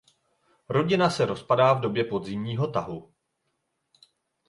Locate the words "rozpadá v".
1.25-1.79